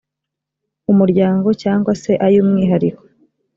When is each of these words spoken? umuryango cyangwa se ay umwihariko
umuryango 0.91 1.49
cyangwa 1.61 1.91
se 2.01 2.11
ay 2.25 2.35
umwihariko 2.43 3.03